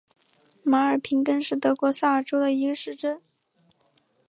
[0.63, 3.21] 马尔平根是德国萨尔州的一个市镇。